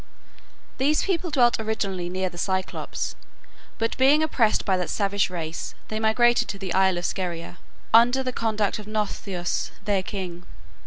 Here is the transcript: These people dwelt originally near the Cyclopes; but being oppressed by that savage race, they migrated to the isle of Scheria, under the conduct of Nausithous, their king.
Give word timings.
These 0.79 1.03
people 1.03 1.29
dwelt 1.29 1.59
originally 1.59 2.09
near 2.09 2.27
the 2.27 2.39
Cyclopes; 2.39 3.13
but 3.77 3.95
being 3.99 4.23
oppressed 4.23 4.65
by 4.65 4.75
that 4.77 4.89
savage 4.89 5.29
race, 5.29 5.75
they 5.89 5.99
migrated 5.99 6.47
to 6.47 6.57
the 6.57 6.73
isle 6.73 6.97
of 6.97 7.05
Scheria, 7.05 7.59
under 7.93 8.23
the 8.23 8.33
conduct 8.33 8.79
of 8.79 8.87
Nausithous, 8.87 9.69
their 9.85 10.01
king. 10.01 10.41